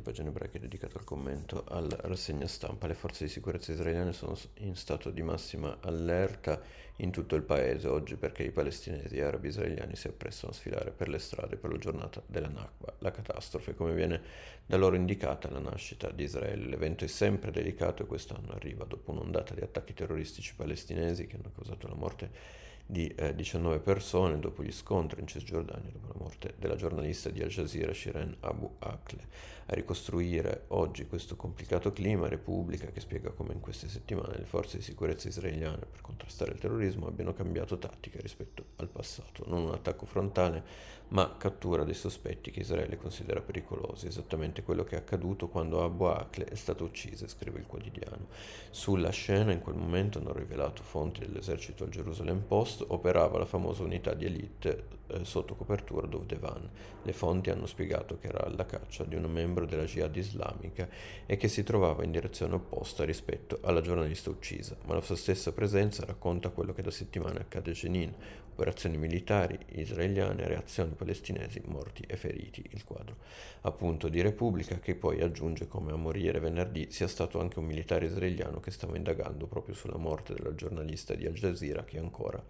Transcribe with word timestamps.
di 0.00 0.02
pagine 0.02 0.28
ebraiche 0.28 0.58
dedicato 0.58 0.96
al 0.96 1.04
commento 1.04 1.64
alla 1.68 1.96
rassegna 2.00 2.46
stampa. 2.46 2.86
Le 2.86 2.94
forze 2.94 3.24
di 3.24 3.30
sicurezza 3.30 3.70
israeliane 3.70 4.12
sono 4.12 4.36
in 4.54 4.74
stato 4.74 5.10
di 5.10 5.22
massima 5.22 5.76
allerta 5.80 6.60
in 6.96 7.10
tutto 7.10 7.36
il 7.36 7.42
paese 7.42 7.86
oggi 7.88 8.16
perché 8.16 8.42
i 8.42 8.50
palestinesi 8.50 9.16
e 9.16 9.22
arabi 9.22 9.48
israeliani 9.48 9.96
si 9.96 10.08
apprestano 10.08 10.52
a 10.52 10.54
sfilare 10.54 10.90
per 10.90 11.08
le 11.08 11.18
strade 11.18 11.56
per 11.56 11.70
la 11.70 11.78
giornata 11.78 12.22
della 12.26 12.48
Nakba, 12.48 12.94
la 12.98 13.10
catastrofe 13.10 13.74
come 13.74 13.94
viene 13.94 14.20
da 14.66 14.76
loro 14.76 14.96
indicata 14.96 15.50
la 15.50 15.60
nascita 15.60 16.10
di 16.10 16.24
Israele. 16.24 16.66
L'evento 16.66 17.04
è 17.04 17.08
sempre 17.08 17.50
delicato 17.50 18.02
e 18.02 18.06
quest'anno 18.06 18.52
arriva 18.52 18.84
dopo 18.84 19.12
un'ondata 19.12 19.54
di 19.54 19.60
attacchi 19.60 19.94
terroristici 19.94 20.54
palestinesi 20.54 21.26
che 21.26 21.36
hanno 21.36 21.52
causato 21.54 21.88
la 21.88 21.94
morte 21.94 22.30
di 22.90 23.06
eh, 23.14 23.34
19 23.34 23.78
persone 23.78 24.40
dopo 24.40 24.64
gli 24.64 24.72
scontri 24.72 25.20
in 25.20 25.28
Cisgiordania, 25.28 25.90
dopo 25.92 26.08
la 26.08 26.18
morte 26.18 26.54
della 26.58 26.74
giornalista 26.74 27.30
di 27.30 27.40
Al 27.40 27.48
Jazeera 27.48 27.94
Shiren 27.94 28.36
Abu 28.40 28.74
Akle. 28.80 29.28
A 29.66 29.74
ricostruire 29.74 30.64
oggi 30.68 31.06
questo 31.06 31.36
complicato 31.36 31.92
clima, 31.92 32.26
Repubblica 32.26 32.86
che 32.86 32.98
spiega 32.98 33.30
come 33.30 33.52
in 33.52 33.60
queste 33.60 33.88
settimane 33.88 34.36
le 34.36 34.44
forze 34.44 34.78
di 34.78 34.82
sicurezza 34.82 35.28
israeliane 35.28 35.86
per 35.88 36.00
contrastare 36.00 36.50
il 36.50 36.58
terrorismo 36.58 37.06
abbiano 37.06 37.32
cambiato 37.32 37.78
tattica 37.78 38.18
rispetto 38.20 38.64
al 38.76 38.88
passato, 38.88 39.44
non 39.46 39.62
un 39.62 39.72
attacco 39.72 40.06
frontale, 40.06 40.64
ma 41.10 41.36
cattura 41.36 41.84
dei 41.84 41.94
sospetti 41.94 42.50
che 42.50 42.60
Israele 42.60 42.96
considera 42.96 43.40
pericolosi, 43.40 44.08
esattamente 44.08 44.62
quello 44.62 44.82
che 44.82 44.96
è 44.96 44.98
accaduto 44.98 45.48
quando 45.48 45.84
Abu 45.84 46.04
Akle 46.04 46.46
è 46.46 46.54
stata 46.54 46.82
uccisa, 46.82 47.28
scrive 47.28 47.60
il 47.60 47.66
quotidiano. 47.66 48.26
Sulla 48.70 49.10
scena 49.10 49.52
in 49.52 49.60
quel 49.60 49.76
momento 49.76 50.18
hanno 50.18 50.32
rivelato 50.32 50.82
fonti 50.82 51.20
dell'esercito 51.20 51.84
al 51.84 51.90
Jerusalem 51.90 52.42
Post, 52.42 52.79
operava 52.88 53.38
la 53.38 53.46
famosa 53.46 53.82
unità 53.82 54.14
di 54.14 54.24
elite 54.24 54.98
eh, 55.08 55.24
sotto 55.24 55.54
copertura 55.54 56.06
Dovdevan. 56.06 56.68
Le 57.02 57.12
fonti 57.12 57.50
hanno 57.50 57.66
spiegato 57.66 58.18
che 58.18 58.28
era 58.28 58.44
alla 58.44 58.66
caccia 58.66 59.04
di 59.04 59.16
un 59.16 59.24
membro 59.24 59.66
della 59.66 59.84
Jihad 59.84 60.14
islamica 60.14 60.88
e 61.26 61.36
che 61.36 61.48
si 61.48 61.62
trovava 61.62 62.04
in 62.04 62.10
direzione 62.10 62.54
opposta 62.54 63.04
rispetto 63.04 63.58
alla 63.62 63.80
giornalista 63.80 64.30
uccisa, 64.30 64.76
ma 64.84 64.94
la 64.94 65.00
sua 65.00 65.16
stessa 65.16 65.52
presenza 65.52 66.04
racconta 66.04 66.50
quello 66.50 66.72
che 66.72 66.82
da 66.82 66.90
settimane 66.90 67.40
accade 67.40 67.70
a 67.70 67.74
Jenin, 67.74 68.14
operazioni 68.60 68.98
militari 68.98 69.58
israeliane, 69.68 70.46
reazioni 70.46 70.92
palestinesi, 70.92 71.62
morti 71.64 72.04
e 72.06 72.16
feriti. 72.16 72.62
Il 72.72 72.84
quadro 72.84 73.16
appunto 73.62 74.08
di 74.08 74.20
Repubblica 74.20 74.78
che 74.78 74.94
poi 74.94 75.22
aggiunge 75.22 75.66
come 75.66 75.92
a 75.92 75.96
morire 75.96 76.40
venerdì 76.40 76.88
sia 76.90 77.08
stato 77.08 77.40
anche 77.40 77.58
un 77.58 77.64
militare 77.64 78.04
israeliano 78.04 78.60
che 78.60 78.70
stava 78.70 78.96
indagando 78.96 79.46
proprio 79.46 79.74
sulla 79.74 79.96
morte 79.96 80.34
della 80.34 80.54
giornalista 80.54 81.14
di 81.14 81.24
Al 81.26 81.32
Jazeera 81.32 81.84
che 81.84 81.98
ancora 81.98 82.42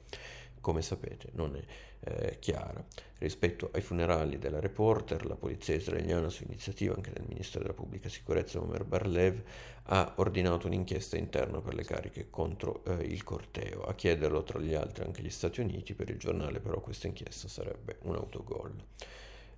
come 0.71 0.83
sapete 0.83 1.31
non 1.33 1.57
è 1.57 1.65
eh, 1.99 2.39
chiara. 2.39 2.83
Rispetto 3.19 3.71
ai 3.73 3.81
funerali 3.81 4.39
della 4.39 4.61
reporter, 4.61 5.27
la 5.27 5.35
polizia 5.35 5.75
israeliana, 5.75 6.29
su 6.29 6.45
iniziativa 6.45 6.95
anche 6.95 7.11
del 7.11 7.25
ministro 7.27 7.61
della 7.61 7.73
pubblica 7.73 8.09
sicurezza 8.09 8.61
Omer 8.61 8.85
Barlev, 8.85 9.43
ha 9.87 10.13
ordinato 10.19 10.69
un'inchiesta 10.69 11.17
interna 11.17 11.61
per 11.61 11.75
le 11.75 11.83
cariche 11.83 12.31
contro 12.31 12.85
eh, 12.85 13.03
il 13.03 13.25
corteo. 13.25 13.83
A 13.83 13.95
chiederlo 13.95 14.45
tra 14.45 14.61
gli 14.61 14.75
altri 14.75 15.03
anche 15.05 15.23
gli 15.23 15.31
Stati 15.31 15.61
Uniti, 15.61 15.95
per 15.95 16.09
il 16.09 16.19
giornale 16.19 16.61
però 16.61 16.81
questa 16.81 17.09
inchiesta 17.09 17.49
sarebbe 17.49 17.99
un 18.03 18.15
autogol. 18.15 18.73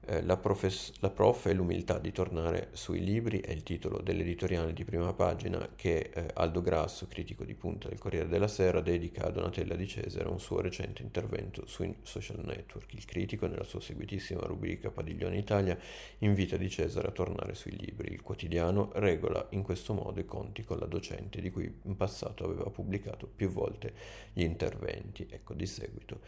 Eh, 0.04 0.20
la, 0.22 0.36
profes- 0.36 0.90
la, 0.98 1.10
prof 1.10 1.46
e 1.46 1.52
l'umiltà 1.52 2.00
di 2.00 2.10
tornare 2.10 2.70
sui 2.72 3.04
libri 3.04 3.38
è 3.38 3.52
il 3.52 3.62
titolo 3.62 4.00
dell'editoriale 4.00 4.72
di 4.72 4.82
prima 4.82 5.12
pagina 5.12 5.68
che 5.76 6.10
eh, 6.12 6.26
Aldo 6.34 6.60
Grasso, 6.60 7.06
critico 7.06 7.44
di 7.44 7.54
punta 7.54 7.86
del 7.86 7.98
Corriere 7.98 8.26
della 8.26 8.48
Sera, 8.48 8.80
dedica 8.80 9.26
a 9.26 9.30
Donatella 9.30 9.76
Di 9.76 9.86
Cesare 9.86 10.26
un 10.26 10.40
suo 10.40 10.60
recente 10.60 11.02
intervento 11.02 11.68
sui 11.68 11.94
social 12.02 12.40
network. 12.44 12.92
Il 12.94 13.04
critico, 13.04 13.46
nella 13.46 13.62
sua 13.62 13.80
seguitissima 13.80 14.40
rubrica 14.40 14.90
Padiglione 14.90 15.38
Italia, 15.38 15.78
invita 16.18 16.56
Di 16.56 16.68
Cesare 16.68 17.06
a 17.06 17.12
tornare 17.12 17.54
sui 17.54 17.76
libri. 17.76 18.12
Il 18.12 18.22
quotidiano 18.22 18.90
regola 18.94 19.46
in 19.50 19.62
questo 19.62 19.94
modo 19.94 20.18
i 20.18 20.24
conti 20.24 20.64
con 20.64 20.80
la 20.80 20.86
docente 20.86 21.40
di 21.40 21.52
cui 21.52 21.72
in 21.84 21.96
passato 21.96 22.42
aveva 22.42 22.68
pubblicato 22.70 23.28
più 23.32 23.50
volte 23.50 23.92
gli 24.32 24.42
interventi. 24.42 25.28
Ecco 25.30 25.54
di 25.54 25.66
seguito 25.66 26.18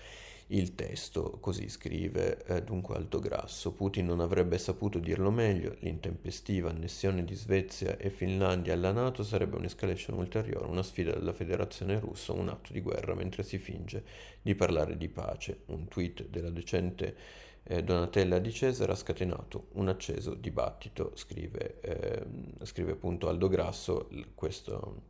il 0.49 0.75
testo, 0.75 1.38
così 1.41 1.69
scrive 1.69 2.44
eh, 2.44 2.62
dunque 2.62 2.97
Alto 2.97 3.19
Grasso. 3.19 3.63
Putin 3.72 4.06
non 4.06 4.20
avrebbe 4.20 4.58
saputo 4.58 4.98
dirlo 4.98 5.30
meglio, 5.30 5.76
l'intempestiva 5.80 6.70
annessione 6.70 7.25
di 7.25 7.34
Svezia 7.34 7.97
e 7.97 8.10
Finlandia 8.10 8.72
alla 8.72 8.92
Nato 8.92 9.22
sarebbe 9.22 9.56
un'escalation 9.56 10.16
ulteriore, 10.16 10.66
una 10.66 10.82
sfida 10.82 11.12
della 11.12 11.32
Federazione 11.32 11.98
russa, 11.98 12.32
un 12.32 12.48
atto 12.48 12.72
di 12.72 12.80
guerra 12.80 13.14
mentre 13.14 13.42
si 13.42 13.58
finge 13.58 14.04
di 14.42 14.54
parlare 14.54 14.97
di 14.97 15.08
pace. 15.08 15.62
Un 15.66 15.88
tweet 15.88 16.28
della 16.28 16.50
docente 16.50 17.16
eh, 17.64 17.82
Donatella 17.82 18.38
di 18.38 18.52
Cesare 18.52 18.92
ha 18.92 18.97
scatenato 18.97 19.69
un 19.72 19.88
acceso 19.88 20.34
dibattito, 20.34 21.12
scrive, 21.14 21.81
eh, 21.81 22.26
scrive 22.64 22.92
appunto 22.92 23.28
Aldo 23.28 23.48
Grasso, 23.48 24.08
questo, 24.34 25.02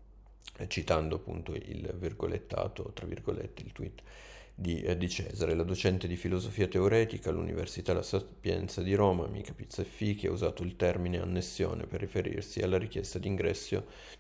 eh, 0.59 0.69
citando 0.69 1.16
appunto 1.16 1.53
il 1.53 1.92
virgolettato, 1.98 2.92
tra 2.92 3.06
virgolette, 3.06 3.62
il 3.62 3.72
tweet 3.72 4.03
di, 4.56 4.82
eh, 4.82 4.97
di, 4.97 5.09
Cesare, 5.09 5.54
la 5.54 5.65
docente 5.65 6.06
di 6.06 6.15
filosofia 6.15 6.69
teoretica 6.69 7.31
all'Università 7.31 7.92
La 7.92 8.03
Sapienza 8.03 8.82
di 8.82 8.94
Roma, 8.94 9.26
Mica 9.26 9.53
Pizzaffi, 9.53 10.15
che 10.15 10.28
ha 10.28 10.31
usato 10.31 10.62
il 10.62 10.76
termine 10.76 11.20
annessione 11.20 11.87
per 11.87 11.98
riferirsi 11.98 12.60
alla 12.60 12.78
richiesta 12.78 13.19
d'ingresso, 13.19 14.12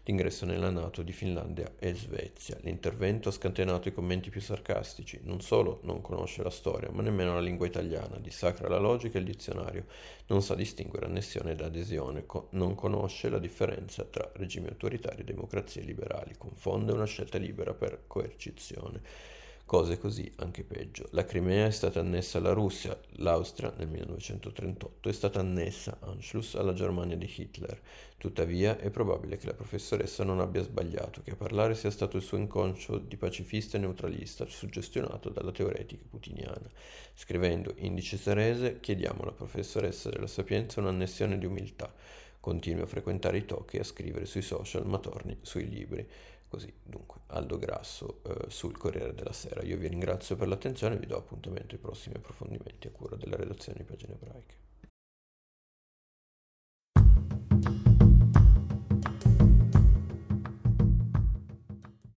nella 0.44 0.70
Nato 0.70 1.02
di 1.02 1.12
Finlandia 1.12 1.74
e 1.78 1.94
Svezia. 1.94 2.58
L'intervento 2.62 3.28
ha 3.28 3.32
scatenato 3.32 3.88
i 3.88 3.94
commenti 3.94 4.30
più 4.30 4.40
sarcastici, 4.40 5.20
non 5.22 5.40
solo 5.40 5.78
non 5.84 6.00
conosce 6.00 6.42
la 6.42 6.50
storia, 6.50 6.90
ma 6.90 7.02
nemmeno 7.02 7.34
la 7.34 7.40
lingua 7.40 7.66
italiana, 7.66 8.18
dissacra 8.18 8.68
la 8.68 8.78
logica 8.78 9.18
e 9.18 9.20
il 9.20 9.26
dizionario, 9.26 9.86
non 10.26 10.42
sa 10.42 10.56
distinguere 10.56 11.06
annessione 11.06 11.54
da 11.54 11.66
adesione, 11.66 12.26
co- 12.26 12.48
non 12.52 12.74
conosce 12.74 13.28
la 13.28 13.38
differenza 13.38 14.02
tra 14.04 14.28
regimi 14.34 14.66
autoritari 14.66 15.20
e 15.20 15.24
democrazie 15.24 15.82
liberali, 15.82 16.34
confonde 16.36 16.92
una 16.92 17.04
scelta 17.04 17.38
libera 17.38 17.72
per 17.72 18.02
coercizione. 18.08 19.42
Cose 19.66 19.96
così 19.98 20.30
anche 20.36 20.62
peggio. 20.62 21.08
La 21.12 21.24
Crimea 21.24 21.66
è 21.66 21.70
stata 21.70 21.98
annessa 21.98 22.36
alla 22.36 22.52
Russia, 22.52 23.00
l'Austria 23.16 23.72
nel 23.78 23.88
1938 23.88 25.08
è 25.08 25.12
stata 25.12 25.40
annessa 25.40 25.96
Anschluss 26.00 26.54
alla 26.56 26.74
Germania 26.74 27.16
di 27.16 27.32
Hitler. 27.34 27.80
Tuttavia 28.18 28.78
è 28.78 28.90
probabile 28.90 29.38
che 29.38 29.46
la 29.46 29.54
professoressa 29.54 30.22
non 30.22 30.40
abbia 30.40 30.62
sbagliato, 30.62 31.22
che 31.22 31.30
a 31.30 31.36
parlare 31.36 31.74
sia 31.74 31.90
stato 31.90 32.18
il 32.18 32.22
suo 32.22 32.36
inconscio 32.36 32.98
di 32.98 33.16
pacifista 33.16 33.78
e 33.78 33.80
neutralista, 33.80 34.44
suggestionato 34.46 35.30
dalla 35.30 35.50
teoretica 35.50 36.04
putiniana. 36.10 36.70
Scrivendo 37.14 37.72
Indice 37.78 38.18
Serese 38.18 38.80
chiediamo 38.80 39.22
alla 39.22 39.32
professoressa 39.32 40.10
della 40.10 40.26
Sapienza 40.26 40.80
un'annessione 40.80 41.38
di 41.38 41.46
umiltà. 41.46 41.90
Continui 42.38 42.82
a 42.82 42.86
frequentare 42.86 43.38
i 43.38 43.46
talk 43.46 43.72
e 43.72 43.78
a 43.78 43.84
scrivere 43.84 44.26
sui 44.26 44.42
social, 44.42 44.86
ma 44.86 44.98
torni 44.98 45.38
sui 45.40 45.66
libri. 45.66 46.06
Così, 46.54 46.72
dunque, 46.84 47.22
Aldo 47.26 47.58
Grasso 47.58 48.20
eh, 48.22 48.48
sul 48.48 48.78
Corriere 48.78 49.12
della 49.12 49.32
Sera. 49.32 49.64
Io 49.64 49.76
vi 49.76 49.88
ringrazio 49.88 50.36
per 50.36 50.46
l'attenzione 50.46 50.94
e 50.94 50.98
vi 50.98 51.06
do 51.06 51.16
appuntamento 51.16 51.74
ai 51.74 51.80
prossimi 51.80 52.14
approfondimenti 52.14 52.86
a 52.86 52.92
cura 52.92 53.16
della 53.16 53.34
redazione 53.34 53.78
di 53.78 53.84
Pagine 53.84 54.12
Ebraiche. 54.12 54.54